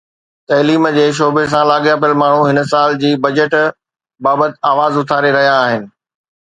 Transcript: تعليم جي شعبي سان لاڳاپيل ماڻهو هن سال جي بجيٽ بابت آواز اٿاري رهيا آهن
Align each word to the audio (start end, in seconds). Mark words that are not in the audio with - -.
تعليم 0.49 0.83
جي 0.95 1.03
شعبي 1.19 1.43
سان 1.51 1.67
لاڳاپيل 1.71 2.13
ماڻهو 2.23 2.41
هن 2.49 2.63
سال 2.73 2.97
جي 3.05 3.13
بجيٽ 3.27 3.59
بابت 4.29 4.61
آواز 4.75 5.01
اٿاري 5.07 5.37
رهيا 5.39 5.55
آهن 5.65 5.89